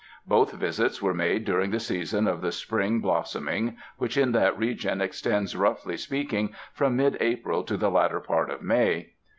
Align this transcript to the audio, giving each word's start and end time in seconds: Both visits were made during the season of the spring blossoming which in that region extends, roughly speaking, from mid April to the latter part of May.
Both 0.25 0.53
visits 0.53 0.99
were 0.99 1.13
made 1.13 1.45
during 1.45 1.69
the 1.69 1.79
season 1.79 2.27
of 2.27 2.41
the 2.41 2.51
spring 2.51 3.01
blossoming 3.01 3.77
which 3.99 4.17
in 4.17 4.31
that 4.31 4.57
region 4.57 4.99
extends, 4.99 5.55
roughly 5.55 5.95
speaking, 5.95 6.55
from 6.73 6.95
mid 6.95 7.17
April 7.19 7.61
to 7.65 7.77
the 7.77 7.91
latter 7.91 8.19
part 8.19 8.49
of 8.49 8.63
May. 8.63 9.11